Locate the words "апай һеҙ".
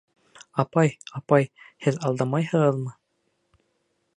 1.19-1.99